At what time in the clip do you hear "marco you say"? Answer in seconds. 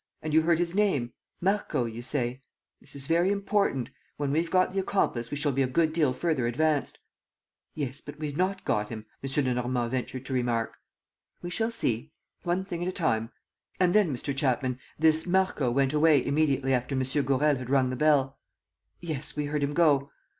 1.41-2.41